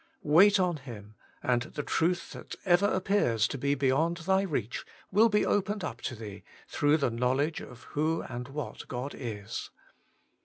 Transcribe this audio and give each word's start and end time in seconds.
Wait 0.23 0.59
on 0.59 0.77
Him, 0.77 1.13
and 1.43 1.61
the 1.61 1.83
truth 1.83 2.31
that 2.31 2.55
ever 2.65 2.87
appears 2.87 3.47
to 3.47 3.55
be 3.55 3.75
be 3.75 3.89
yond 3.89 4.17
thy 4.17 4.41
reach 4.41 4.83
will 5.11 5.29
be 5.29 5.45
opened 5.45 5.83
up 5.83 6.01
to 6.01 6.15
thee, 6.15 6.43
through 6.67 6.97
the 6.97 7.11
knowledge 7.11 7.61
of 7.61 7.83
who 7.93 8.21
and 8.23 8.47
what 8.47 8.87
God 8.87 9.13
is. 9.15 9.69